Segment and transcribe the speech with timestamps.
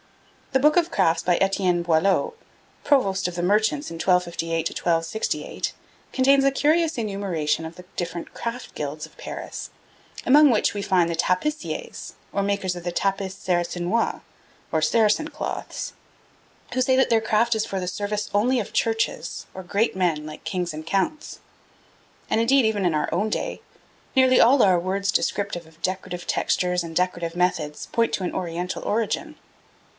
[0.51, 2.33] The book of crafts by Etienne Boileau,
[2.83, 5.71] provost of the merchants in 1258 1268,
[6.11, 9.69] contains a curious enumeration of the different craft guilds of Paris,
[10.25, 14.21] among which we find 'the tapiciers, or makers of the tapis sarrasinois
[14.73, 15.93] (or Saracen cloths),
[16.73, 20.25] who say that their craft is for the service only of churches, or great men
[20.25, 21.39] like kings and counts';
[22.29, 23.61] and, indeed, even in our own day,
[24.17, 28.83] nearly all our words descriptive of decorative textures and decorative methods point to an Oriental
[28.83, 29.35] origin.